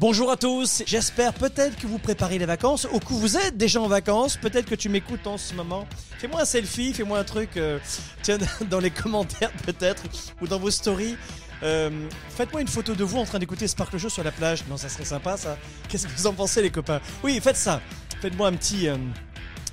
[0.00, 3.80] Bonjour à tous, j'espère peut-être que vous préparez les vacances ou que vous êtes déjà
[3.80, 5.88] en vacances, peut-être que tu m'écoutes en ce moment.
[6.18, 7.80] Fais-moi un selfie, fais-moi un truc, euh,
[8.22, 8.38] tiens,
[8.70, 10.04] dans les commentaires peut-être,
[10.40, 11.16] ou dans vos stories.
[11.64, 11.90] Euh,
[12.30, 14.64] faites-moi une photo de vous en train d'écouter Sparkle Show sur la plage.
[14.70, 15.58] Non, ça serait sympa ça.
[15.88, 17.00] Qu'est-ce que vous en pensez les copains?
[17.24, 17.80] Oui, faites ça.
[18.20, 18.86] Faites-moi un petit...
[18.86, 18.96] euh,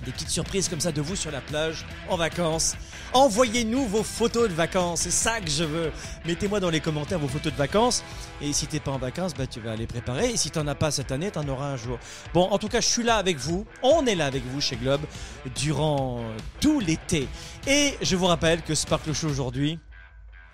[0.03, 2.75] des petites surprises comme ça de vous sur la plage, en vacances.
[3.13, 5.91] Envoyez-nous vos photos de vacances, c'est ça que je veux.
[6.25, 8.03] Mettez-moi dans les commentaires vos photos de vacances.
[8.41, 10.31] Et si t'es pas en vacances, bah, tu vas les préparer.
[10.31, 11.97] Et si t'en as pas cette année, t'en auras un jour.
[12.33, 13.65] Bon, en tout cas, je suis là avec vous.
[13.83, 15.01] On est là avec vous chez Globe
[15.55, 16.21] durant
[16.59, 17.27] tout l'été.
[17.67, 19.79] Et je vous rappelle que Sparkle Show aujourd'hui,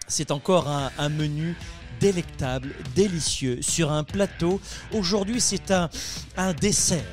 [0.08, 1.56] c'est encore un, un menu
[2.00, 4.60] délectable, délicieux, sur un plateau.
[4.92, 5.90] Aujourd'hui, c'est un,
[6.36, 7.06] un dessert.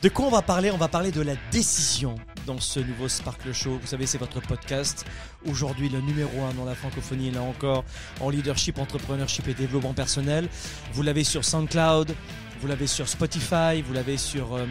[0.00, 0.70] De quoi on va parler?
[0.70, 2.14] On va parler de la décision
[2.46, 3.78] dans ce nouveau Sparkle Show.
[3.80, 5.04] Vous savez, c'est votre podcast.
[5.44, 7.84] Aujourd'hui, le numéro 1 dans la francophonie, là encore,
[8.20, 10.48] en leadership, entrepreneurship et développement personnel.
[10.92, 12.14] Vous l'avez sur SoundCloud,
[12.60, 14.66] vous l'avez sur Spotify, vous l'avez sur euh,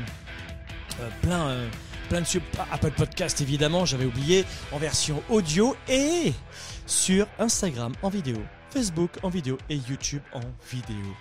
[1.02, 1.68] euh, plein, euh,
[2.08, 2.42] plein de sur
[2.72, 6.32] Apple Podcast, évidemment, j'avais oublié, en version audio et
[6.86, 8.38] sur Instagram en vidéo,
[8.70, 10.40] Facebook en vidéo et YouTube en
[10.72, 11.14] vidéo.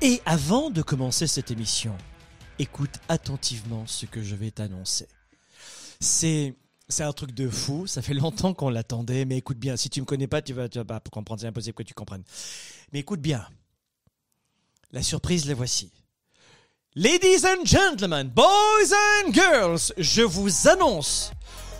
[0.00, 1.94] Et avant de commencer cette émission,
[2.58, 5.08] écoute attentivement ce que je vais t'annoncer.
[6.00, 6.54] C'est
[6.88, 10.00] c'est un truc de fou, ça fait longtemps qu'on l'attendait, mais écoute bien, si tu
[10.00, 12.24] me connais pas, tu vas, tu vas pas comprendre, c'est impossible que tu comprennes.
[12.92, 13.46] Mais écoute bien,
[14.90, 15.90] la surprise, la voici.
[16.94, 18.92] Ladies and gentlemen, boys
[19.24, 21.32] and girls, je vous annonce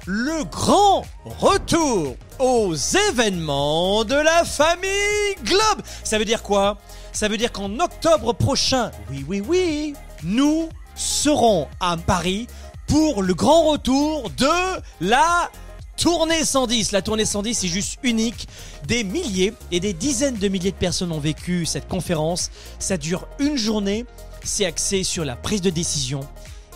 [0.07, 5.83] le grand retour aux événements de la famille Globe.
[6.03, 6.79] Ça veut dire quoi?
[7.13, 12.47] Ça veut dire qu'en octobre prochain, oui, oui, oui, nous serons à Paris
[12.87, 15.51] pour le grand retour de la
[15.97, 16.93] tournée 110.
[16.93, 18.49] La tournée 110 c'est juste unique.
[18.87, 22.51] Des milliers et des dizaines de milliers de personnes ont vécu cette conférence.
[22.79, 24.05] Ça dure une journée.
[24.45, 26.21] C'est axé sur la prise de décision,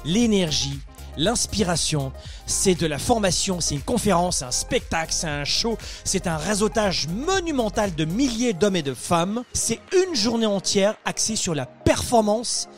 [0.05, 0.79] l'énergie,
[1.17, 2.13] l'inspiration,
[2.47, 6.37] c'est de la formation, c'est une conférence, c'est un spectacle, c'est un show, c'est un
[6.37, 9.43] réseautage monumental de milliers d'hommes et de femmes.
[9.53, 12.69] C'est une journée entière axée sur la performance,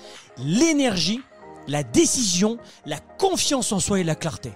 [0.44, 1.20] l'énergie,
[1.66, 4.52] la décision, la confiance en soi et la clarté.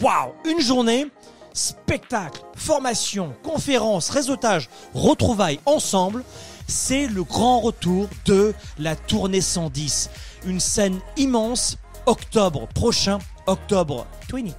[0.00, 1.06] Waouh Une journée,
[1.52, 6.24] spectacle, formation, conférence, réseautage, retrouvailles ensemble.
[6.66, 10.10] C'est le grand retour de la tournée 110.
[10.46, 14.52] Une scène immense, octobre prochain, octobre 22,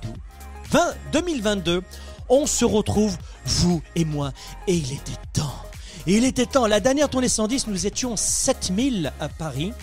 [0.71, 1.83] 20, 2022.
[2.29, 4.31] On se retrouve, vous et moi,
[4.67, 5.53] et il était temps.
[6.07, 6.67] Il était temps.
[6.67, 9.73] La dernière tournée 110, nous étions 7000 à Paris.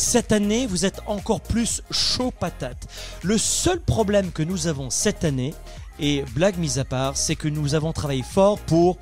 [0.00, 2.88] Cette année, vous êtes encore plus chaud patate.
[3.22, 5.52] Le seul problème que nous avons cette année,
[6.00, 8.96] et blague mise à part, c'est que nous avons travaillé fort pour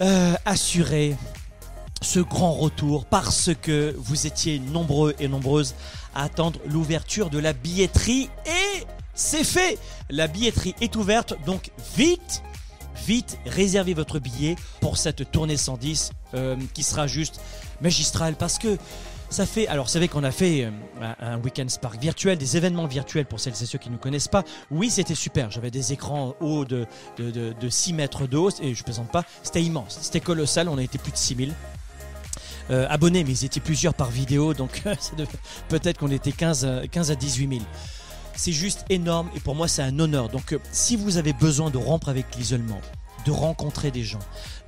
[0.00, 1.14] euh, assurer
[2.00, 5.74] ce grand retour parce que vous étiez nombreux et nombreuses
[6.14, 9.78] à attendre l'ouverture de la billetterie et c'est fait.
[10.08, 12.42] La billetterie est ouverte, donc vite,
[13.06, 17.38] vite, réservez votre billet pour cette tournée 110 euh, qui sera juste
[17.82, 18.78] magistrale parce que
[19.30, 20.70] ça fait, alors c'est vrai qu'on a fait euh,
[21.20, 24.28] un week-end Spark virtuel, des événements virtuels pour celles et ceux qui ne nous connaissent
[24.28, 24.44] pas.
[24.70, 25.50] Oui, c'était super.
[25.50, 26.86] J'avais des écrans hauts de,
[27.16, 29.24] de, de, de 6 mètres de haut et je plaisante pas.
[29.42, 30.68] C'était immense, c'était colossal.
[30.68, 31.52] On a été plus de 6000
[32.70, 34.82] euh, abonnés, mais ils étaient plusieurs par vidéo, donc
[35.68, 37.60] peut-être qu'on était 15, à- 15 à 18 000.
[38.36, 40.28] C'est juste énorme et pour moi c'est un honneur.
[40.28, 42.80] Donc euh, si vous avez besoin de rompre avec l'isolement,
[43.26, 44.18] de rencontrer des gens,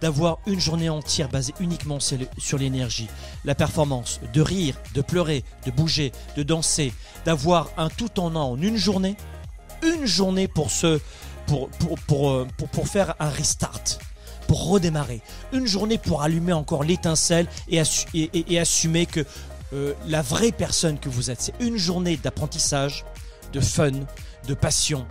[0.01, 3.09] d'avoir une journée entière basée uniquement sur l'énergie,
[3.45, 6.93] la performance, de rire, de pleurer, de bouger, de danser,
[7.25, 9.17] d'avoir un tout en un en une journée,
[9.83, 11.01] une journée pour se
[11.47, 13.99] pour, pour, pour, euh, pour, faire un restart,
[14.47, 15.21] pour redémarrer,
[15.53, 19.25] une journée pour allumer encore l'étincelle et assumer que
[19.73, 23.05] euh, la vraie personne que vous êtes, c'est une journée d'apprentissage,
[23.53, 23.91] de fun,
[24.47, 25.07] de passion,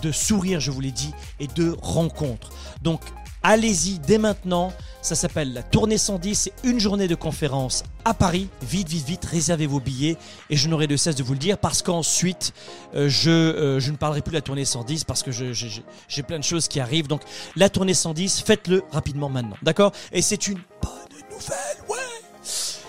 [0.00, 2.50] de sourires, je vous l'ai dit, et de rencontres.
[2.82, 3.00] Donc,
[3.42, 4.72] allez-y dès maintenant.
[5.00, 6.34] Ça s'appelle la Tournée 110.
[6.34, 8.48] C'est une journée de conférence à Paris.
[8.62, 10.16] Vite, vite, vite, réservez vos billets.
[10.48, 12.52] Et je n'aurai de cesse de vous le dire parce qu'ensuite,
[12.94, 16.38] euh, je, euh, je ne parlerai plus de la Tournée 110 parce que j'ai plein
[16.38, 17.08] de choses qui arrivent.
[17.08, 17.22] Donc,
[17.56, 19.56] la Tournée 110, faites-le rapidement maintenant.
[19.62, 19.92] D'accord?
[20.12, 22.01] Et c'est une bonne nouvelle.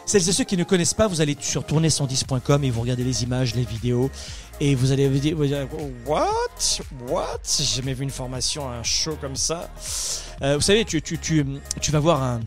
[0.05, 3.23] Celles et ceux qui ne connaissent pas, vous allez sur tournée110.com et vous regardez les
[3.23, 4.09] images, les vidéos.
[4.59, 5.67] Et vous allez vous dire,
[6.05, 6.29] What?
[7.09, 7.39] What?
[7.57, 9.69] J'ai jamais vu une formation, un show comme ça.
[10.41, 11.45] Euh, vous savez, tu, tu, tu,
[11.81, 12.41] tu vas voir un,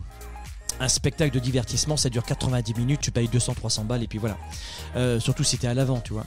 [0.79, 4.37] un spectacle de divertissement, ça dure 90 minutes, tu payes 200-300 balles et puis voilà.
[4.95, 6.25] Euh, surtout si t'es à l'avant, tu vois.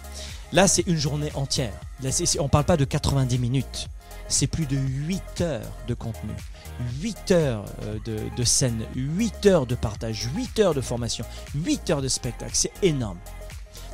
[0.53, 1.73] Là, c'est une journée entière.
[2.03, 2.11] Là,
[2.41, 3.89] on parle pas de 90 minutes.
[4.31, 6.31] C'est plus de 8 heures de contenu,
[7.03, 7.99] 8 heures euh,
[8.37, 11.25] de, scène, 8 heures de partage, 8 heures de formation,
[11.57, 12.53] 8 heures de spectacle.
[12.55, 13.19] C'est énorme.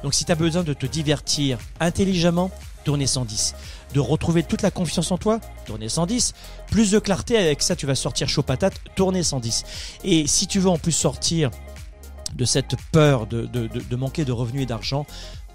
[0.03, 2.51] Donc si tu as besoin de te divertir intelligemment,
[2.85, 3.55] tournez 110.
[3.95, 6.35] De retrouver toute la confiance en toi, tournez 110.
[6.71, 9.65] Plus de clarté, avec ça tu vas sortir chaud patate, tournez 110.
[10.05, 11.51] Et si tu veux en plus sortir
[12.35, 15.07] de cette peur de, de manquer de revenus et d'argent,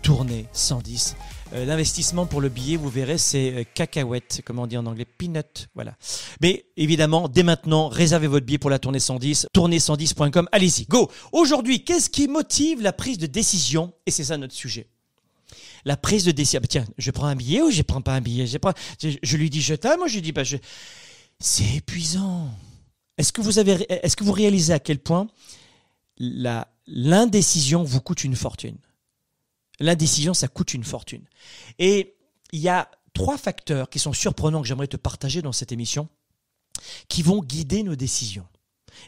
[0.01, 1.15] tournez 110.
[1.53, 5.05] Euh, l'investissement pour le billet, vous verrez, c'est euh, cacahuète, comme on dit en anglais,
[5.05, 5.97] peanut, voilà.
[6.39, 11.83] Mais évidemment, dès maintenant, réservez votre billet pour la tournée 110, tournée110.com, allez-y, go Aujourd'hui,
[11.83, 13.91] qu'est-ce qui motive la prise de décision?
[14.05, 14.87] Et c'est ça notre sujet.
[15.83, 16.61] La prise de décision.
[16.63, 18.45] Ah, tiens, je prends un billet ou je prends pas un billet?
[18.47, 20.57] Je, lui dis je t'aime, moi je lui dis pas je...
[21.39, 22.49] C'est épuisant.
[23.17, 25.27] Est-ce que vous avez, est-ce que vous réalisez à quel point
[26.17, 28.77] l'indécision vous coûte une fortune?
[29.81, 31.23] L'indécision, ça coûte une fortune.
[31.79, 32.15] Et
[32.51, 36.07] il y a trois facteurs qui sont surprenants que j'aimerais te partager dans cette émission,
[37.07, 38.47] qui vont guider nos décisions.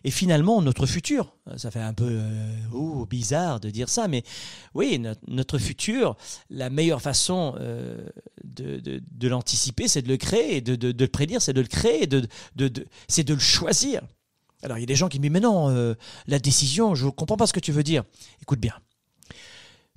[0.04, 4.24] Et finalement, notre futur, ça fait un peu euh, bizarre de dire ça, mais
[4.74, 6.18] oui, notre, futur,
[6.50, 8.08] la meilleure façon euh,
[8.44, 12.08] de, l'anticiper, c'est de le créer, de, de, le prédire, c'est de le créer,
[13.08, 14.02] c'est de le choisir.
[14.64, 15.94] Alors, il y a des gens qui me disent, mais non, euh,
[16.28, 18.04] la décision, je ne comprends pas ce que tu veux dire.
[18.42, 18.74] Écoute bien,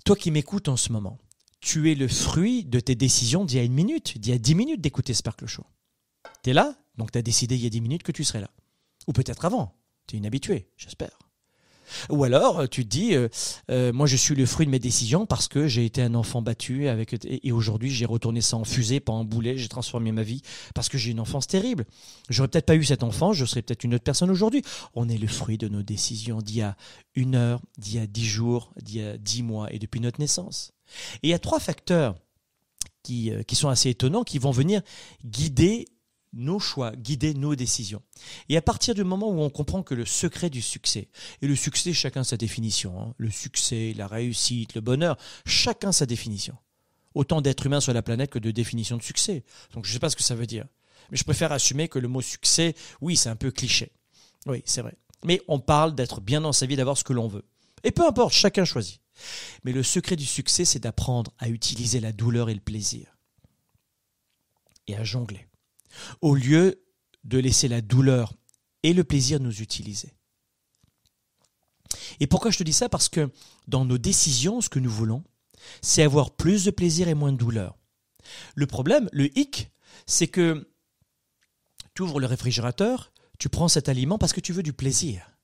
[0.07, 1.19] toi qui m'écoutes en ce moment,
[1.61, 4.39] tu es le fruit de tes décisions d'il y a une minute, d'il y a
[4.39, 5.67] dix minutes d'écouter Sparkle Show.
[6.45, 8.41] Tu es là, donc tu as décidé il y a dix minutes que tu serais
[8.41, 8.51] là.
[9.09, 9.75] Ou peut-être avant.
[10.07, 11.19] Tu es inhabitué, j'espère.
[12.11, 13.29] Ou alors, euh, tu te dis, euh,
[13.71, 16.43] euh, moi je suis le fruit de mes décisions parce que j'ai été un enfant
[16.43, 20.23] battu avec, et, aujourd'hui j'ai retourné ça en fusée, pas en boulet, j'ai transformé ma
[20.23, 20.43] vie
[20.75, 21.85] parce que j'ai une enfance terrible.
[22.29, 24.63] J'aurais peut-être pas eu cette enfance, je serais peut-être une autre personne aujourd'hui.
[24.95, 26.77] On est le fruit de nos décisions d'il y a
[27.15, 30.21] une heure, d'il y a dix jours, d'il y a dix mois et depuis notre
[30.21, 30.73] naissance.
[31.23, 32.17] Et il y a trois facteurs
[33.03, 34.83] qui, qui sont assez étonnants qui vont venir
[35.25, 35.87] guider
[36.33, 38.03] nos choix, guider nos décisions.
[38.49, 41.09] Et à partir du moment où on comprend que le secret du succès,
[41.43, 45.17] et le succès, chacun sa définition, hein, le succès, la réussite, le bonheur,
[45.47, 46.57] chacun sa définition.
[47.15, 49.45] Autant d'êtres humains sur la planète que de définition de succès.
[49.73, 50.67] Donc je ne sais pas ce que ça veut dire.
[51.11, 53.93] Mais je préfère assumer que le mot succès, oui, c'est un peu cliché.
[54.47, 54.97] Oui, c'est vrai.
[55.25, 57.45] Mais on parle d'être bien dans sa vie, d'avoir ce que l'on veut.
[57.85, 59.01] Et peu importe, chacun choisit.
[59.65, 63.17] Mais le secret du succès, c'est d'apprendre à utiliser la douleur et le plaisir.
[64.87, 65.47] Et à jongler
[66.21, 66.83] au lieu
[67.25, 68.35] de laisser la douleur
[68.83, 70.13] et le plaisir nous utiliser.
[72.21, 72.89] Et pourquoi je te dis ça?
[72.89, 73.31] Parce que
[73.67, 75.25] dans nos décisions, ce que nous voulons,
[75.83, 77.77] c'est avoir plus de plaisir et moins de douleur.
[78.55, 79.71] Le problème, le hic,
[80.07, 80.71] c'est que
[81.95, 85.39] tu ouvres le réfrigérateur, tu prends cet aliment parce que tu veux du plaisir.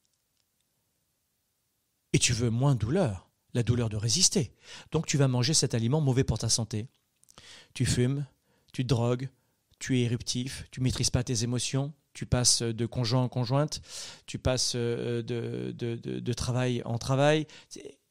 [2.13, 4.55] Et tu veux moins de douleur, la douleur de résister.
[4.91, 6.89] Donc tu vas manger cet aliment mauvais pour ta santé.
[7.75, 8.27] Tu fumes,
[8.73, 9.31] tu drogues,
[9.83, 13.83] tu es éruptif, tu maîtrises pas tes émotions, tu passes de conjoint en conjointe,
[14.27, 17.49] tu passes euh, de, de, travail en travail,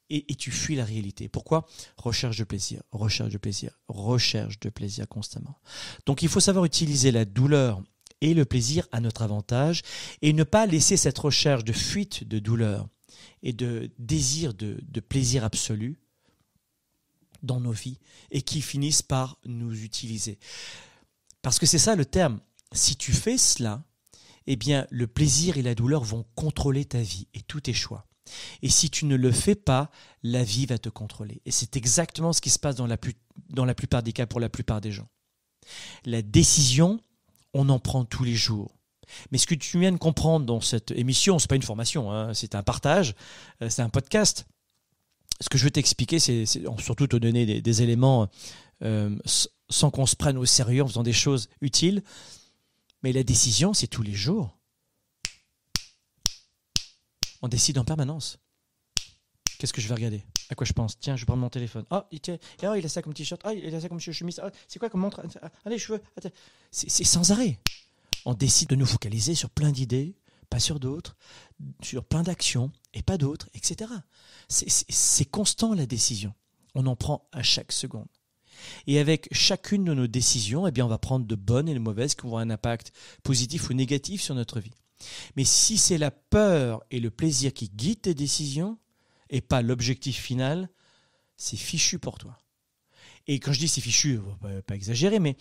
[0.10, 1.30] et, et, tu fuis la réalité.
[1.30, 1.66] Pourquoi?
[1.96, 5.62] Recherche de plaisir, recherche de plaisir, recherche de plaisir constamment.
[6.06, 7.82] Donc il faut savoir utiliser la douleur
[8.20, 9.82] et le plaisir à notre avantage,
[10.22, 12.90] et ne pas laisser cette recherche de fuite de douleur
[13.44, 16.02] et de désir de, de plaisir absolu
[17.44, 17.98] dans nos vies,
[18.30, 20.38] et qui finissent par nous utiliser.
[21.42, 22.40] Parce que c'est ça le terme.
[22.74, 23.84] Si tu fais cela,
[24.48, 28.08] eh bien, le plaisir et la douleur vont contrôler ta vie et tous tes choix.
[28.62, 29.92] Et si tu ne le fais pas,
[30.24, 31.42] la vie va te contrôler.
[31.46, 32.98] Et c'est exactement ce qui se passe dans la,
[33.76, 35.08] plupart des cas pour la plupart des gens.
[36.06, 37.00] La décision,
[37.54, 38.78] on en prend tous les jours.
[39.32, 42.34] Mais ce que tu viens de comprendre dans cette émission, c'est pas une formation, hein,
[42.34, 43.14] c'est un partage,
[43.62, 44.46] euh, c'est un podcast.
[45.42, 48.30] Ce que je veux t'expliquer, c'est surtout te donner des, éléments
[48.84, 49.18] euh,
[49.72, 52.04] sans qu'on se prenne au sérieux en faisant des choses utiles.
[53.04, 54.58] Mais la décision, c'est tous les jours.
[57.42, 58.38] On décide en permanence.
[59.58, 60.24] Qu'est-ce que je vais regarder?
[60.50, 61.00] À quoi je pense?
[61.00, 61.86] Tiens, je vais prendre mon téléphone.
[61.90, 62.20] Ah, il,
[62.64, 63.42] ah, il a ça comme t-shirt.
[63.44, 64.40] Ah, il a ça comme chemise.
[64.44, 65.24] Ah, c'est quoi comme montre?
[65.66, 66.02] Les cheveux.
[66.72, 67.60] C'est sans arrêt.
[68.26, 70.16] On décide de nous focaliser sur plein d'idées,
[70.50, 71.16] pas sur d'autres,
[71.82, 73.92] sur plein d'actions et pas d'autres, etc.
[74.48, 76.34] C'est constant la décision.
[76.76, 78.08] On en prend à chaque seconde.
[78.88, 81.80] Et avec chacune de nos décisions, eh bien, on va prendre de bonnes et de
[81.80, 82.92] mauvaises qui vont avoir un impact
[83.24, 84.74] positif ou négatif sur notre vie.
[85.36, 88.78] Mais si c'est la peur et le plaisir qui guident tes décisions
[89.30, 90.70] et pas l'objectif final,
[91.38, 92.38] c'est fichu pour toi.
[93.28, 95.38] Et quand je dis c'est fichu, pas, pas exagérer, mais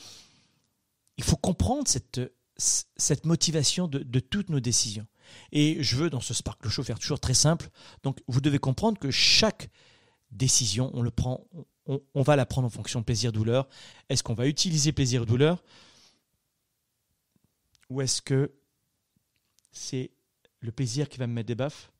[1.16, 2.20] il faut comprendre cette,
[2.56, 5.06] cette motivation de, de, toutes nos décisions.
[5.52, 7.68] Et je veux dans ce Sparkle Show faire toujours très simple.
[8.02, 9.70] Donc vous devez comprendre que chaque
[10.30, 11.46] décision, on le prend,
[11.87, 13.68] on, va la prendre en fonction plaisir-douleur.
[14.08, 15.62] Est-ce qu'on va utiliser plaisir-douleur
[17.88, 18.54] Ou est-ce que
[19.72, 20.10] c'est
[20.60, 21.90] le plaisir qui va me mettre des baffes?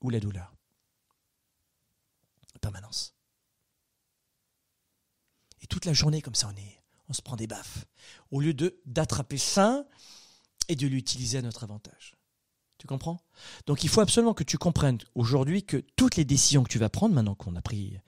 [0.00, 0.54] Ou la douleur?
[2.60, 3.14] Permanence.
[5.62, 7.84] Et toute la journée, comme ça, on, est, on se prend des baffes.
[8.30, 9.86] Au lieu de d'attraper ça
[10.68, 12.15] et de l'utiliser à notre avantage.
[12.86, 13.20] Comprends?
[13.66, 16.88] Donc il faut absolument que tu comprennes aujourd'hui que toutes les décisions que tu vas
[16.88, 17.98] prendre, maintenant qu'on a pris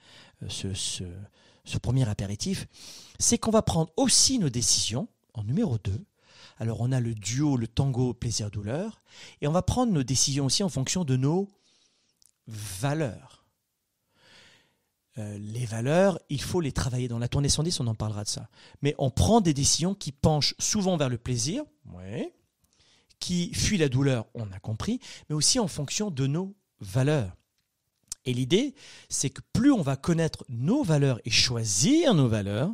[0.43, 2.67] euh, ce, ce, premier apéritif,
[3.19, 6.03] c'est qu'on va prendre aussi nos décisions en numéro 2.
[6.57, 9.01] Alors on a le duo, le tango, plaisir-douleur,
[9.41, 11.47] et on va prendre nos décisions aussi en fonction de nos
[12.47, 13.45] valeurs.
[15.17, 17.07] Euh, les valeurs, il faut les travailler.
[17.07, 18.49] Dans la tournée 110, on en parlera de ça.
[18.81, 21.63] Mais on prend des décisions qui penchent souvent vers le plaisir,
[23.19, 24.99] qui fuit la douleur, on a compris,
[25.29, 27.35] mais aussi en fonction de nos valeurs.
[28.25, 28.75] Et l'idée,
[29.09, 32.71] c'est que plus on va connaître nos valeurs et choisir nos valeurs,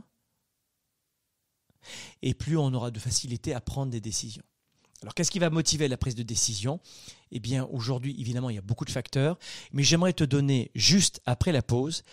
[2.22, 4.44] et plus on aura de facilité à prendre des décisions.
[5.02, 6.80] Alors qu'est-ce qui va motiver la prise de décision?
[7.32, 9.38] Eh bien aujourd'hui, évidemment, il y a beaucoup de facteurs,
[9.72, 12.04] mais j'aimerais te donner, juste après la pause,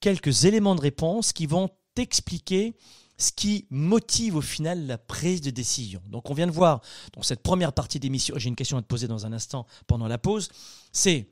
[0.00, 2.74] quelques éléments de réponse qui vont t'expliquer
[3.22, 6.02] ce qui motive au final la prise de décision.
[6.08, 6.80] Donc on vient de voir
[7.12, 10.08] dans cette première partie d'émission, j'ai une question à te poser dans un instant pendant
[10.08, 10.50] la pause,
[10.92, 11.30] c'est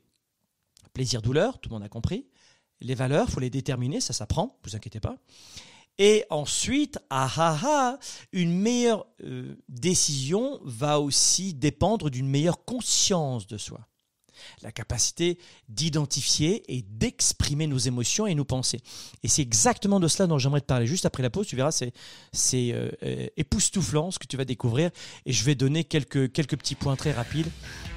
[0.93, 2.25] plaisir-douleur, tout le monde a compris.
[2.79, 5.17] Les valeurs, faut les déterminer, ça s'apprend, ne vous inquiétez pas.
[5.97, 7.99] Et ensuite, ah ah ah,
[8.31, 13.87] une meilleure euh, décision va aussi dépendre d'une meilleure conscience de soi
[14.61, 15.37] la capacité
[15.69, 18.81] d'identifier et d'exprimer nos émotions et nos pensées.
[19.23, 21.47] Et c'est exactement de cela dont j'aimerais te parler juste après la pause.
[21.47, 21.93] Tu verras, c'est,
[22.31, 24.91] c'est euh, euh, époustouflant ce que tu vas découvrir.
[25.25, 27.49] Et je vais donner quelques, petits points très rapides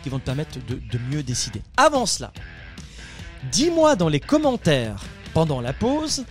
[0.02, 1.62] qui vont te permettre de mieux décider.
[1.76, 2.32] Avant cela,
[3.50, 6.24] dis-moi dans les commentaires pendant la pause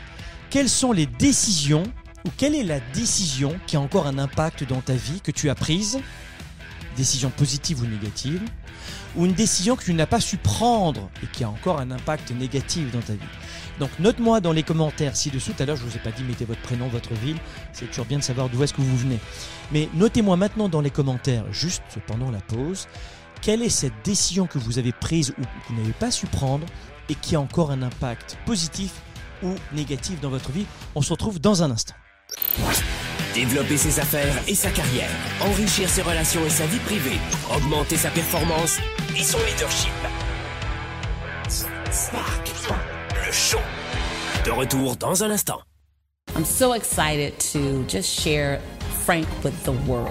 [0.54, 1.82] quelles sont les décisions
[2.26, 5.50] ou quelle est la décision qui a encore un impact dans ta vie que tu
[5.50, 6.00] as prise,
[6.96, 8.44] décision positive ou négative,
[9.16, 12.32] ou une décision que tu n'as pas su prendre et qui a encore un impact
[12.32, 13.20] négatif dans ta vie.
[13.80, 16.24] Donc note-moi dans les commentaires ci-dessous, tout à l'heure je ne vous ai pas dit
[16.24, 17.38] mettez votre prénom, votre ville,
[17.72, 19.20] c'est toujours bien de savoir d'où est-ce que vous venez.
[19.72, 22.88] Mais notez-moi maintenant dans les commentaires, juste pendant la pause,
[23.42, 26.66] quelle est cette décision que vous avez prise ou que vous n'avez pas su prendre
[27.10, 28.94] et qui a encore un impact positif
[29.44, 30.66] ou négatif dans votre vie.
[30.96, 31.96] On se retrouve dans un instant.
[33.34, 35.10] Développer ses affaires et sa carrière,
[35.42, 37.20] enrichir ses relations et sa vie privée,
[37.54, 38.78] augmenter sa performance
[39.18, 39.92] et son leadership.
[41.92, 42.52] Spark,
[43.26, 43.60] le show.
[44.46, 45.62] De retour dans un instant.
[46.36, 48.60] I'm so excited to just share
[49.06, 50.10] Frank with the world.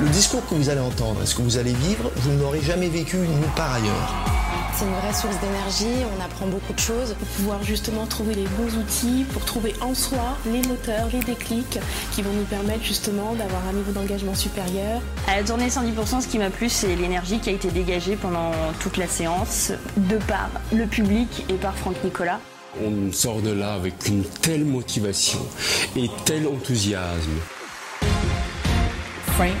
[0.00, 3.18] Le discours que vous allez entendre, ce que vous allez vivre, vous n'aurez jamais vécu
[3.18, 4.39] nulle part ailleurs.
[4.80, 7.14] C'est une vraie source d'énergie, on apprend beaucoup de choses.
[7.18, 11.78] Pour pouvoir justement trouver les bons outils, pour trouver en soi les moteurs, les déclics
[12.12, 15.02] qui vont nous permettre justement d'avoir un niveau d'engagement supérieur.
[15.28, 18.52] À la tournée 110%, ce qui m'a plu, c'est l'énergie qui a été dégagée pendant
[18.80, 22.40] toute la séance, de par le public et par Franck Nicolas.
[22.82, 25.40] On sort de là avec une telle motivation
[25.94, 27.38] et tel enthousiasme.
[29.36, 29.52] Frank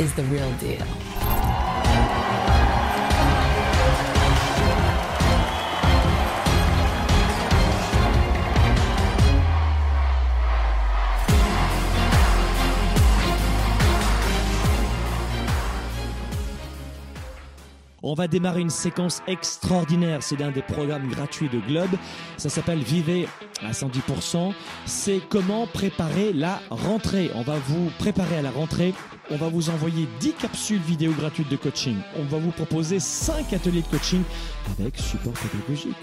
[0.00, 0.86] is the real deal.
[18.06, 20.22] On va démarrer une séquence extraordinaire.
[20.22, 21.88] C'est l'un des programmes gratuits de Globe.
[22.36, 23.26] Ça s'appelle Vivez
[23.62, 24.52] à 110%.
[24.84, 27.30] C'est comment préparer la rentrée.
[27.34, 28.92] On va vous préparer à la rentrée.
[29.30, 31.96] On va vous envoyer 10 capsules vidéo gratuites de coaching.
[32.18, 34.22] On va vous proposer 5 ateliers de coaching
[34.78, 35.96] avec support pédagogique.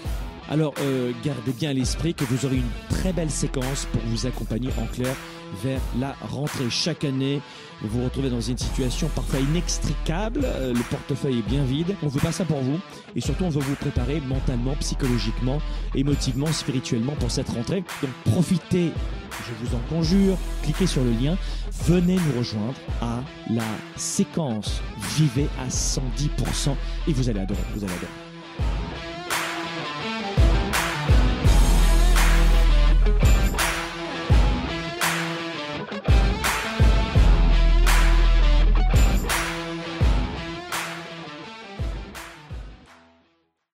[0.50, 4.26] Alors, euh, gardez bien à l'esprit que vous aurez une très belle séquence pour vous
[4.26, 5.14] accompagner en clair
[5.62, 6.70] vers la rentrée.
[6.70, 7.40] Chaque année,
[7.82, 12.08] vous vous retrouvez dans une situation parfois inextricable, euh, le portefeuille est bien vide, on
[12.08, 12.78] veut pas ça pour vous,
[13.16, 15.60] et surtout on veut vous préparer mentalement, psychologiquement,
[15.94, 17.84] émotivement, spirituellement pour cette rentrée.
[18.02, 18.92] Donc profitez,
[19.46, 21.36] je vous en conjure, cliquez sur le lien,
[21.84, 23.62] venez nous rejoindre à la
[23.96, 24.80] séquence.
[25.16, 26.74] Vivez à 110%
[27.08, 28.21] et vous allez adorer, vous allez adorer.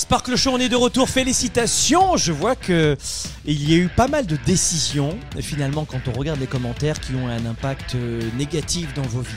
[0.00, 1.10] Sparkle Show, on est de retour.
[1.10, 2.16] Félicitations.
[2.16, 2.96] Je vois que
[3.44, 7.14] il y a eu pas mal de décisions, finalement, quand on regarde les commentaires, qui
[7.14, 9.34] ont un impact euh, négatif dans vos vies.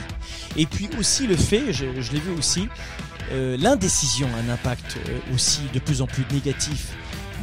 [0.56, 2.70] Et puis aussi le fait, je, l'ai vu aussi,
[3.32, 6.92] euh, l'indécision a un impact euh, aussi de plus en plus négatif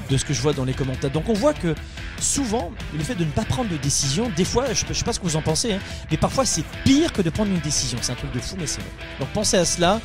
[0.10, 1.12] de ce que je vois dans les commentaires.
[1.12, 1.76] Donc on voit que
[2.20, 5.14] souvent, le fait de ne pas prendre de décision, des fois, je ne sais pas
[5.14, 5.80] ce que vous en pensez, hein,
[6.10, 8.00] mais parfois c'est pire que de prendre une décision.
[8.02, 8.90] C'est un truc de fou, mais c'est vrai.
[9.20, 10.02] Donc pensez à cela.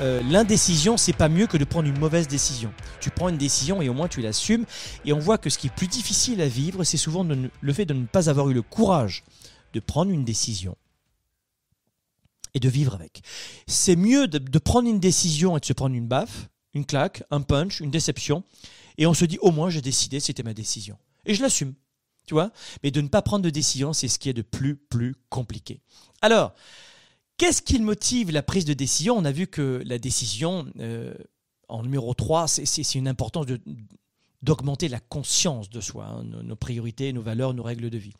[0.00, 2.72] Euh, l'indécision, c'est pas mieux que de prendre une mauvaise décision.
[3.00, 4.66] Tu prends une décision et au moins tu l'assumes.
[5.04, 7.86] Et on voit que ce qui est plus difficile à vivre, c'est souvent le fait
[7.86, 9.24] de ne pas avoir eu le courage
[9.72, 10.76] de prendre une décision
[12.54, 13.22] et de vivre avec.
[13.66, 17.22] C'est mieux de, de prendre une décision et de se prendre une baffe, une claque,
[17.30, 18.44] un punch, une déception,
[18.98, 20.96] et on se dit au moins j'ai décidé, c'était ma décision.
[21.26, 21.74] Et je l'assume.
[22.26, 22.50] Tu vois
[22.82, 25.80] Mais de ne pas prendre de décision, c'est ce qui est de plus, plus compliqué.
[26.22, 26.54] Alors,
[27.36, 29.16] Qu'est-ce qui motive la prise de décision?
[29.16, 31.14] On a vu que la décision, euh,
[31.68, 33.46] en numéro 3, c'est- une importance
[34.42, 38.12] d'augmenter la conscience de soi, hein, nos, priorités, nos valeurs, nos règles de vie.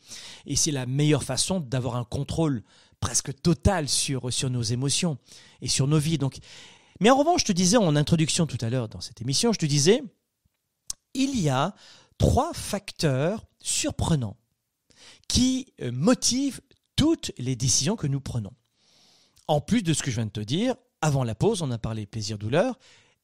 [0.45, 2.63] Et c'est la meilleure façon d'avoir un contrôle
[2.99, 5.17] presque total sur, nos émotions
[5.61, 6.17] et sur nos vies.
[6.99, 9.59] Mais en revanche, je te disais en introduction tout à l'heure dans cette émission, je
[9.59, 10.01] te disais,
[11.13, 11.75] il y a
[12.17, 14.37] trois facteurs surprenants
[15.27, 16.61] qui euh, motivent
[16.95, 18.53] toutes les décisions que nous prenons.
[19.47, 21.77] En plus de ce que je viens de te dire, avant la pause, on a
[21.77, 22.77] parlé plaisir-douleur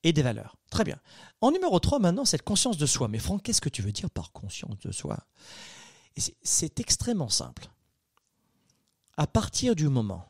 [0.03, 0.57] et des valeurs.
[0.69, 0.99] Très bien.
[1.41, 3.07] En numéro 3, maintenant, cette conscience de soi.
[3.07, 5.17] Mais Franck, qu'est-ce que tu veux dire par conscience de soi?
[6.43, 7.67] C'est extrêmement simple.
[9.17, 10.27] À partir du moment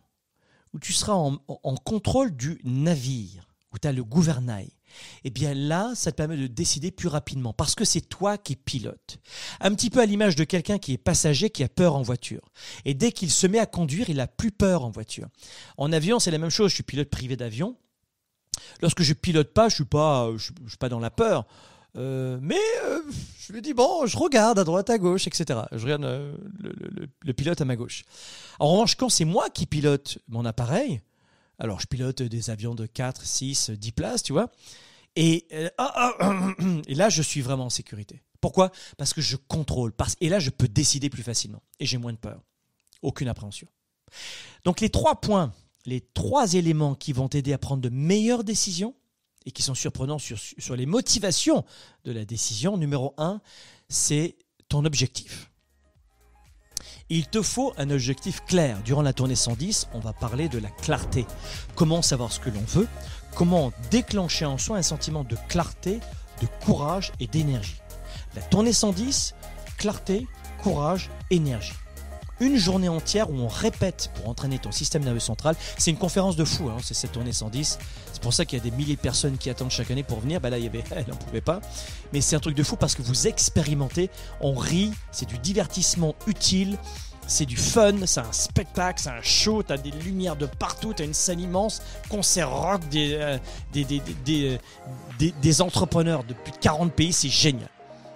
[0.74, 4.72] où tu seras en, en contrôle du navire, où tu as le gouvernail,
[5.24, 8.56] eh bien là, ça te permet de décider plus rapidement, parce que c'est toi qui
[8.56, 9.18] pilotes.
[9.60, 12.42] Un petit peu à l'image de quelqu'un qui est passager, qui a peur en voiture.
[12.86, 15.28] Et dès qu'il se met à conduire, il a plus peur en voiture.
[15.78, 16.70] En avion, c'est la même chose.
[16.70, 17.76] Je suis pilote privé d'avion.
[18.82, 21.46] Lorsque je pilote pas, je suis pas, suis- je suis pas dans la peur.
[21.98, 23.02] Euh, mais euh,
[23.38, 25.60] je me dis bon, je regarde à droite, à gauche, etc.
[25.74, 26.34] Je regarde euh,
[27.22, 28.04] le pilote à ma gauche.
[28.60, 31.02] En revanche, quand c'est moi qui pilote mon appareil,
[31.62, 34.52] alors je pilote des avions de 4, 6, 10 places, tu vois,
[35.16, 36.54] et, euh, ah, ah,
[36.88, 38.24] et là je suis vraiment en sécurité.
[38.42, 38.72] Pourquoi?
[38.98, 39.94] Parce que je contrôle.
[39.94, 41.62] Parce, et là je peux décider plus facilement.
[41.80, 42.42] Et j'ai moins de peur.
[43.04, 43.68] Aucune appréhension.
[44.64, 45.54] Donc les trois points,
[45.86, 48.96] les trois éléments qui vont t'aider à prendre de meilleures décisions
[49.46, 51.64] et qui sont surprenants sur, sur les motivations
[52.06, 52.76] de la décision.
[52.76, 53.40] Numéro un,
[53.88, 54.36] c'est
[54.68, 55.51] ton objectif.
[57.14, 58.78] Il te faut un objectif clair.
[58.86, 61.26] Durant la tournée 110, on va parler de la clarté.
[61.76, 62.88] Comment savoir ce que l'on veut?
[63.36, 66.00] Comment déclencher en soi un sentiment de clarté,
[66.42, 67.82] de courage et d'énergie?
[68.34, 69.36] La tournée 110,
[69.78, 70.26] clarté,
[70.64, 71.74] courage, énergie.
[72.42, 75.56] Une journée entière où on répète pour entraîner ton système nerveux central.
[75.78, 77.80] C'est une conférence de fou, hein, c'est cette tournée 110.
[78.12, 80.20] C'est pour ça qu'il y a des milliers de personnes qui attendent chaque année pour
[80.20, 80.42] venir.
[80.42, 81.62] Bah là, il y avait, elle n'en pouvait pas.
[82.12, 84.10] Mais c'est un truc de fou parce que vous expérimentez,
[84.42, 86.78] on rit, c'est du divertissement utile.
[87.28, 91.06] C'est du fun, c'est un spectacle, c'est un show, t'as des lumières de partout, t'as
[91.06, 93.38] une scène immense, concert rock, des, euh,
[93.72, 94.60] des, des, des,
[95.18, 97.70] des, des entrepreneurs depuis 40 pays, c'est génial.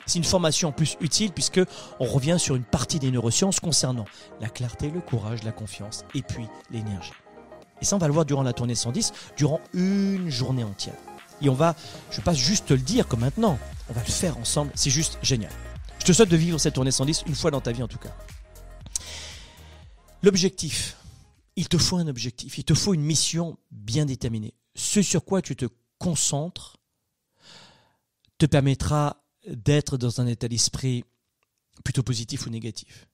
[0.05, 1.61] C'est une formation en plus utile puisque
[1.99, 4.05] on revient sur une partie des neurosciences concernant
[4.39, 7.11] la clarté, le courage, la confiance et puis l'énergie.
[7.81, 10.95] Et ça, on va le voir durant la tournée 110, durant une journée entière.
[11.41, 11.75] Et on va,
[12.11, 14.89] je ne pas juste te le dire comme maintenant, on va le faire ensemble, c'est
[14.89, 15.51] juste génial.
[15.99, 17.97] Je te souhaite de vivre cette tournée 110 une fois dans ta vie en tout
[17.97, 18.15] cas.
[20.23, 20.97] L'objectif,
[21.55, 24.53] il te faut un objectif, il te faut une mission bien déterminée.
[24.75, 25.65] Ce sur quoi tu te
[25.99, 26.77] concentres
[28.37, 31.03] te permettra d'être dans un état d'esprit
[31.83, 33.07] plutôt positif ou négatif.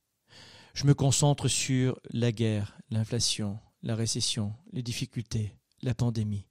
[0.74, 6.46] Je me concentre sur la guerre, l'inflation, la récession, les difficultés, la pandémie.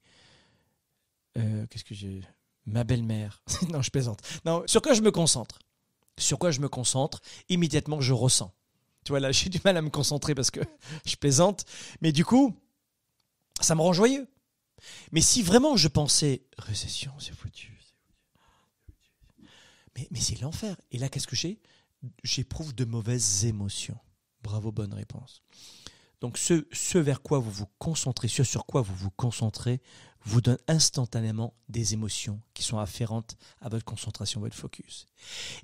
[1.38, 2.22] Euh, Qu'est-ce que j'ai?
[2.66, 3.42] Ma belle-mère.
[3.70, 4.20] non, je plaisante.
[4.44, 5.58] Non, sur quoi je me concentre?
[6.18, 7.20] Sur quoi je me concentre?
[7.48, 8.52] Immédiatement, je ressens.
[9.04, 10.60] Tu vois, là, j'ai du mal à me concentrer parce que
[11.06, 11.64] je plaisante.
[12.00, 12.54] Mais du coup,
[13.60, 14.28] ça me rend joyeux.
[15.12, 17.79] Mais si vraiment je pensais récession, c'est foutu.
[20.10, 20.76] Mais, c'est l'enfer.
[20.90, 21.60] Et là, qu'est-ce que j'ai?
[22.22, 23.98] J'éprouve de mauvaises émotions.
[24.42, 25.42] Bravo, bonne réponse.
[26.20, 29.80] Donc ce, ce vers quoi vous vous concentrez, ce sur quoi vous vous concentrez,
[30.24, 35.06] vous donne instantanément des émotions qui sont afférentes à votre concentration, votre focus.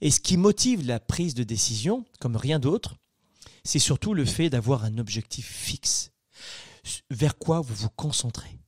[0.00, 2.96] Et ce qui motive la prise de décision, comme rien d'autre,
[3.64, 6.12] c'est surtout le fait d'avoir un objectif fixe.
[7.10, 8.58] Vers quoi vous vous concentrez.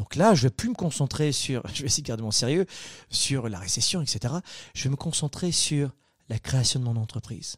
[0.00, 2.30] Donc là, je ne vais plus me concentrer sur, je vais essayer de garder mon
[2.30, 2.64] sérieux,
[3.10, 4.34] sur la récession, etc.
[4.74, 5.94] Je vais me concentrer sur
[6.30, 7.56] la création de mon entreprise.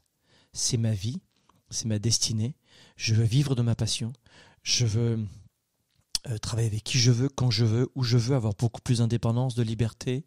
[0.53, 1.21] C'est ma vie,
[1.71, 2.57] c'est ma destinée.
[2.97, 4.13] Je veux vivre de ma passion.
[4.65, 5.25] Je veux
[6.29, 8.99] euh, travailler avec qui je veux, quand je veux, où je veux, avoir beaucoup plus
[8.99, 10.25] d'indépendance, de liberté.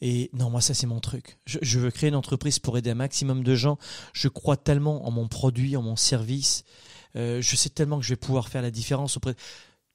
[0.00, 1.38] Et non, moi, ça, c'est mon truc.
[1.44, 3.78] Je, veux créer une entreprise pour aider un maximum de gens.
[4.14, 6.64] Je crois tellement en mon produit, en mon service.
[7.16, 9.36] Euh, je sais tellement que je vais pouvoir faire la différence auprès.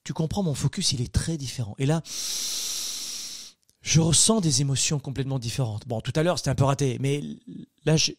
[0.04, 1.74] Tu comprends, mon focus, il est très différent.
[1.78, 2.02] Et là,
[3.82, 5.86] je ressens des émotions complètement différentes.
[5.86, 7.22] Bon, tout à l'heure, c'était un peu raté, mais
[7.84, 8.12] là, je,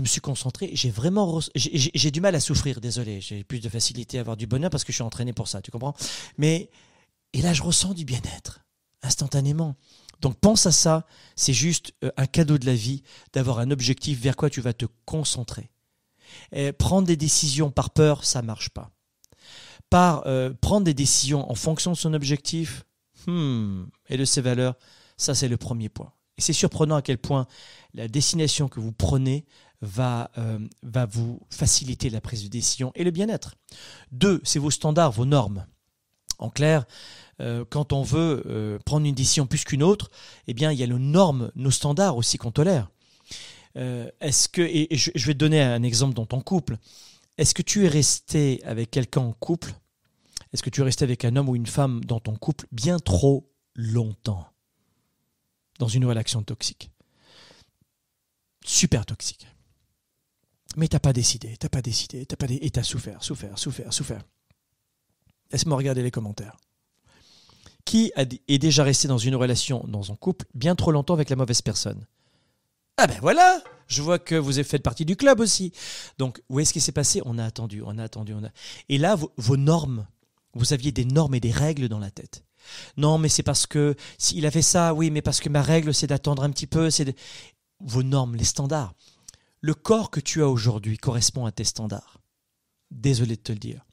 [0.00, 0.70] me suis concentré.
[0.74, 2.80] J'ai vraiment, j'ai du mal à souffrir.
[2.80, 5.48] Désolé, j'ai plus de facilité à avoir du bonheur parce que je suis entraîné pour
[5.48, 5.62] ça.
[5.62, 5.94] Tu comprends?
[6.38, 6.70] Mais
[7.32, 8.60] et là, je ressens du bien-être
[9.02, 9.76] instantanément.
[10.20, 11.06] Donc pense à ça.
[11.36, 14.72] C'est juste euh, un cadeau de la vie d'avoir un objectif vers quoi tu vas
[14.72, 15.70] te concentrer.
[16.78, 18.90] Prendre des décisions par peur, ça marche pas.
[19.90, 22.84] Par euh, prendre des décisions en fonction de son objectif
[23.26, 24.74] hmm, et de ses valeurs,
[25.16, 26.12] ça c'est le premier point.
[26.38, 27.46] Et c'est surprenant à quel point
[27.94, 29.46] la destination que vous prenez
[29.80, 30.58] va, euh,
[31.10, 33.54] vous faciliter la prise de décision et le bien-être.
[34.10, 35.66] Deux, c'est vos standards, vos normes.
[36.38, 36.84] En clair,
[37.40, 40.10] euh, quand on veut prendre une décision plus qu'une autre,
[40.46, 42.90] eh bien, il y a nos normes, nos standards aussi qu'on tolère.
[43.74, 46.78] Est-ce que, je vais te donner un exemple dans ton couple.
[47.38, 49.74] Est-ce que tu es resté avec quelqu'un en couple?
[50.52, 52.98] Est-ce que tu es resté avec un homme ou une femme dans ton couple bien
[52.98, 54.46] trop longtemps?
[55.78, 56.90] Dans une relation toxique
[58.64, 59.46] Super toxique.
[60.76, 62.58] Mais t'as pas décidé, t'as pas décidé, t'as pas dé...
[62.60, 64.22] et t'as souffert, souffert, souffert, souffert.
[65.52, 66.56] Laisse-moi regarder les commentaires.
[67.84, 71.36] Qui est déjà resté dans une relation, dans un couple, bien trop longtemps avec la
[71.36, 72.06] mauvaise personne?
[72.98, 75.72] Ah ben voilà Je vois que vous avez fait partie du club aussi.
[76.18, 77.20] Donc, où est-ce qui s'est passé?
[77.26, 78.48] On a attendu, on a attendu, on a...
[78.88, 80.06] Et là, vos, normes,
[80.54, 82.42] vous aviez des normes et des règles dans la tête.
[82.96, 86.06] Non, mais c'est parce que s'il a ça, oui, mais parce que ma règle, c'est
[86.06, 87.14] d'attendre un petit peu, c'est
[87.80, 88.94] vos normes, les standards.
[89.60, 92.18] Le corps que tu as aujourd'hui correspond à tes standards.
[92.90, 93.85] Désolé de te le dire.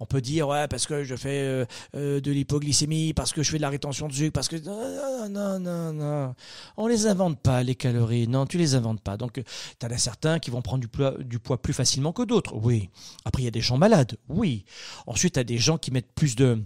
[0.00, 3.50] On peut dire, ouais, parce que je fais euh, euh, de l'hypoglycémie, parce que je
[3.50, 4.56] fais de la rétention de sucre, parce que.
[4.56, 6.34] Non, non, non, non.
[6.76, 8.28] On les invente pas, les calories.
[8.28, 9.16] Non, tu les inventes pas.
[9.16, 9.42] Donc,
[9.78, 12.54] tu as certains qui vont prendre du poids, du poids plus facilement que d'autres.
[12.56, 12.90] Oui.
[13.24, 14.16] Après, il y a des gens malades.
[14.28, 14.64] Oui.
[15.06, 16.62] Ensuite, tu as des gens qui mettent plus de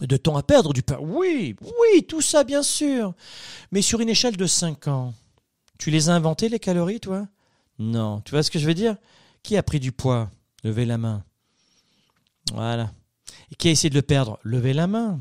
[0.00, 0.98] de temps à perdre du pain.
[1.00, 3.14] Oui, oui, tout ça, bien sûr.
[3.70, 5.14] Mais sur une échelle de 5 ans,
[5.78, 7.28] tu les as inventés, les calories, toi?
[7.78, 8.20] Non.
[8.22, 8.96] Tu vois ce que je veux dire?
[9.42, 10.30] Qui a pris du poids?
[10.62, 11.24] Levez la main.
[12.52, 12.92] Voilà.
[13.50, 14.38] Et qui a essayé de le perdre?
[14.42, 15.20] Levez la main.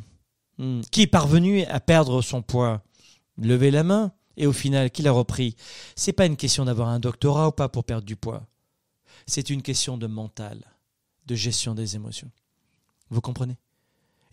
[0.58, 0.82] Hmm.
[0.92, 2.84] Qui est parvenu à perdre son poids?
[3.38, 4.12] Levez la main.
[4.36, 5.56] Et au final, qui l'a repris?
[5.96, 8.48] C'est pas une question d'avoir un doctorat ou pas pour perdre du poids.
[9.28, 10.60] C'est une question de mental,
[11.28, 12.32] de gestion des émotions.
[13.10, 13.58] Vous comprenez?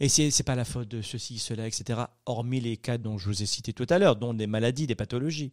[0.01, 3.27] Et c'est n'est pas la faute de ceci, cela, etc., hormis les cas dont je
[3.27, 5.53] vous ai cités tout à l'heure, dont des maladies, des pathologies.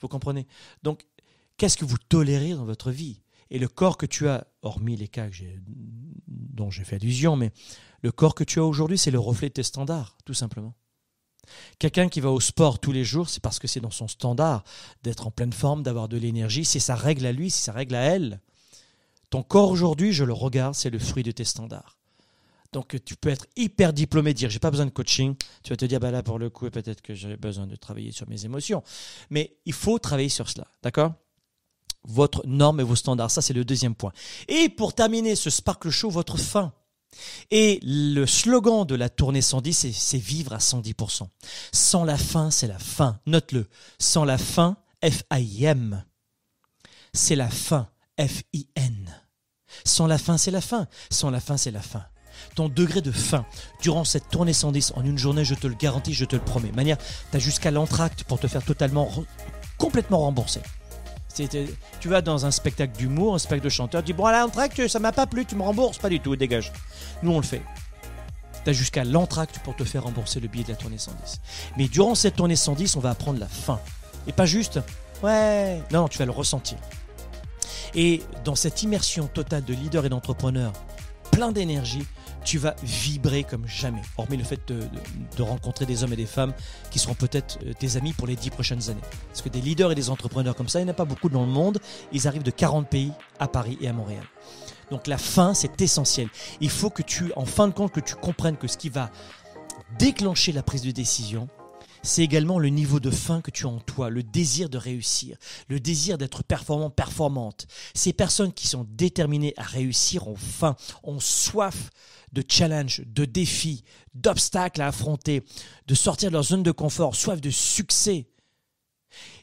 [0.00, 0.48] Vous comprenez?
[0.82, 1.06] Donc,
[1.56, 3.20] qu'est-ce que vous tolérez dans votre vie?
[3.50, 5.44] Et le corps que tu as, hormis les cas que
[6.26, 7.52] dont j'ai fait allusion, mais
[8.02, 10.74] le corps que tu as aujourd'hui, c'est le reflet de tes standards, tout simplement.
[11.78, 14.64] Quelqu'un qui va au sport tous les jours, c'est parce que c'est dans son standard
[15.02, 17.94] d'être en pleine forme, d'avoir de l'énergie, c'est sa règle à lui, c'est sa règle
[17.94, 18.40] à elle.
[19.30, 21.98] Ton corps aujourd'hui, je le regarde, c'est le fruit de tes standards.
[22.72, 25.36] Donc tu peux être hyper diplômé, dire j'ai pas besoin de coaching.
[25.62, 28.10] Tu vas te dire bah là pour le coup peut-être que j'ai besoin de travailler
[28.10, 28.82] sur mes émotions.
[29.30, 31.14] Mais il faut travailler sur cela, d'accord?
[32.06, 34.12] Votre norme et vos standards, ça c'est le deuxième point.
[34.48, 36.72] Et pour terminer ce Sparkle Show, votre fin.
[37.50, 41.30] Et le slogan de la tournée 110, c'est- vivre à 110%.
[41.72, 43.20] Sans la fin, c'est la fin.
[43.26, 43.68] Note-le.
[43.98, 46.04] Sans la fin, F-I-M.
[47.12, 47.88] C'est la fin,
[48.18, 49.14] F-I-N.
[49.84, 50.88] Sans la fin, c'est la fin.
[51.10, 52.04] Sans la fin, c'est la fin.
[52.56, 53.46] Ton degré de fin
[53.80, 56.70] durant cette tournée 110 en une journée, je te le garantis, je te le promets.
[56.70, 56.98] De manière,
[57.30, 59.08] tu as jusqu'à l'entracte pour te faire totalement,
[59.78, 60.60] complètement rembourser.
[62.00, 64.86] Tu vas dans un spectacle d'humour, un spectacle de chanteur, tu dis bon à l'entracte,
[64.88, 66.72] ça m'a pas plu, tu me rembourses, pas du tout, dégage.
[67.22, 67.62] Nous on le fait.
[68.64, 71.40] Tu as jusqu'à l'entracte pour te faire rembourser le billet de la tournée 110.
[71.76, 73.80] Mais durant cette tournée 110, on va apprendre la fin.
[74.26, 74.80] Et pas juste,
[75.22, 76.78] ouais, non, non, tu vas le ressentir.
[77.94, 80.72] Et dans cette immersion totale de leader et d'entrepreneur,
[81.30, 82.06] plein d'énergie,
[82.44, 84.02] tu vas vibrer comme jamais.
[84.16, 86.52] Hormis le fait de, rencontrer des hommes et des femmes
[86.90, 89.00] qui seront peut-être euh, tes amis pour les dix prochaines années.
[89.28, 91.28] Parce que des leaders et des entrepreneurs comme ça, il n'y en a pas beaucoup
[91.28, 91.80] dans le monde.
[92.12, 94.24] Ils arrivent de 40 pays à Paris et à Montréal.
[94.90, 96.28] Donc la fin, c'est essentiel.
[96.60, 99.10] Il faut que tu, en fin de compte, que tu comprennes que ce qui va
[99.98, 101.48] déclencher la prise de décision,
[102.04, 105.38] c'est également le niveau de faim que tu as en toi, le désir de réussir,
[105.68, 107.66] le désir d'être performant, performante.
[107.94, 111.90] Ces personnes qui sont déterminées à réussir ont faim, ont soif
[112.34, 115.42] de challenge, de défis, d'obstacles à affronter,
[115.86, 118.26] de sortir de leur zone de confort, soif de succès.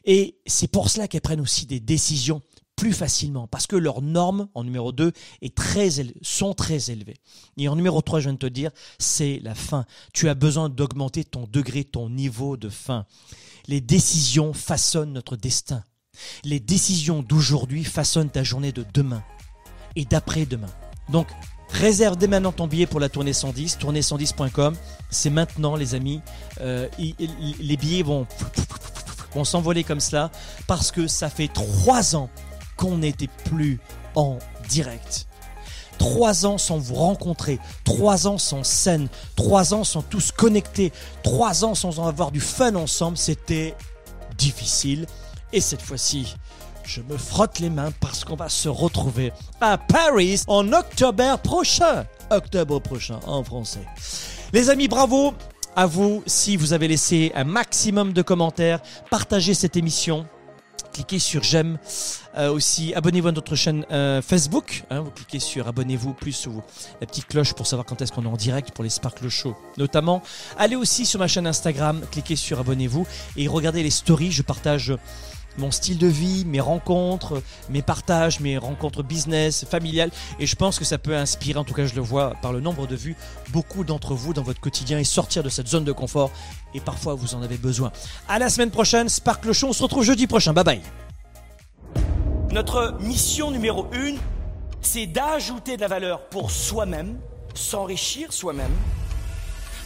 [0.04, 2.40] Et c'est pour cela qu'elles prennent aussi des décisions
[2.76, 7.16] plus facilement, parce que leurs normes, en numéro 2, est très éle- sont très élevées.
[7.56, 9.84] Et en numéro 3, je viens de te dire, c'est la fin.
[10.12, 13.06] Tu as besoin d'augmenter ton degré, ton niveau de fin.
[13.68, 15.84] Les décisions façonnent notre destin.
[16.44, 19.22] Les décisions d'aujourd'hui façonnent ta journée de demain
[19.94, 20.74] et d'après-demain.
[21.08, 21.28] Donc,
[21.72, 24.74] réserve dès maintenant ton billet pour la tournée 110, tournée110.com.
[25.10, 26.20] C'est maintenant, les amis.
[26.60, 28.26] Euh, les billets vont,
[29.34, 30.30] vont s'envoler comme cela
[30.66, 32.30] parce que ça fait trois ans
[32.76, 33.80] qu'on n'était plus
[34.14, 35.26] en direct.
[35.98, 41.64] Trois ans sans vous rencontrer, trois ans sans scène, trois ans sans tous connectés, trois
[41.64, 43.76] ans sans avoir du fun ensemble, c'était
[44.36, 45.06] difficile.
[45.52, 46.34] Et cette fois-ci,
[46.84, 52.04] je me frotte les mains parce qu'on va se retrouver à Paris en octobre prochain.
[52.30, 53.86] Octobre prochain en français.
[54.52, 55.34] Les amis, bravo
[55.74, 58.80] à vous si vous avez laissé un maximum de commentaires.
[59.10, 60.26] Partagez cette émission
[60.92, 61.78] cliquez sur j'aime
[62.34, 66.62] Euh, aussi abonnez-vous à notre chaîne euh, Facebook hein, vous cliquez sur abonnez-vous plus sur
[66.98, 69.54] la petite cloche pour savoir quand est-ce qu'on est en direct pour les Sparkle Show
[69.76, 70.22] notamment
[70.56, 74.94] allez aussi sur ma chaîne Instagram cliquez sur abonnez-vous et regardez les stories je partage
[75.58, 80.10] mon style de vie, mes rencontres, mes partages, mes rencontres business, familiales.
[80.38, 82.60] Et je pense que ça peut inspirer, en tout cas je le vois par le
[82.60, 83.16] nombre de vues,
[83.50, 86.30] beaucoup d'entre vous dans votre quotidien et sortir de cette zone de confort.
[86.74, 87.92] Et parfois vous en avez besoin.
[88.28, 90.52] À la semaine prochaine, Sparkle Show, on se retrouve jeudi prochain.
[90.52, 90.80] Bye bye.
[92.50, 94.18] Notre mission numéro une,
[94.82, 97.18] c'est d'ajouter de la valeur pour soi-même,
[97.54, 98.72] s'enrichir soi-même,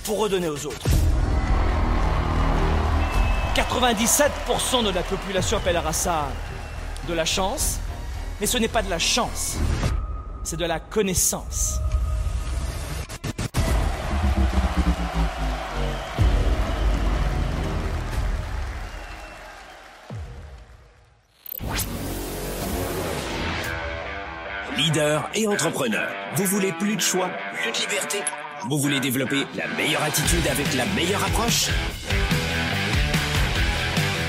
[0.04, 0.86] pour redonner aux autres.
[3.56, 6.28] 97% de la population appellera ça
[7.08, 7.78] de la chance,
[8.38, 9.56] mais ce n'est pas de la chance,
[10.42, 11.80] c'est de la connaissance.
[24.76, 28.18] Leader et entrepreneur, vous voulez plus de choix, plus de liberté?
[28.68, 31.70] Vous voulez développer la meilleure attitude avec la meilleure approche?